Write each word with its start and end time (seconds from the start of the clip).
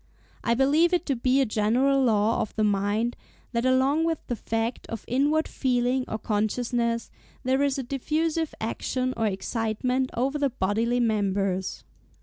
I 0.43 0.55
believe 0.55 0.93
it 0.93 1.05
to 1.05 1.15
be 1.15 1.41
a 1.41 1.45
general 1.45 2.01
law 2.03 2.41
of 2.41 2.55
the 2.55 2.63
mind 2.63 3.15
that 3.51 3.67
along 3.67 4.03
with 4.03 4.17
the 4.25 4.35
fact 4.35 4.87
of 4.87 5.05
inward 5.07 5.47
feeling 5.47 6.05
or 6.07 6.17
consciousness, 6.17 7.11
there 7.43 7.61
is 7.61 7.77
a 7.77 7.83
diffusive 7.83 8.55
action 8.59 9.13
or 9.15 9.27
excitement 9.27 10.09
over 10.15 10.39
the 10.39 10.49
bodily 10.49 10.99
members." 10.99 11.83